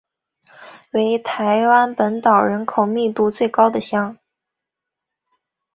[0.93, 4.17] 为台湾本岛人口密度最高的乡。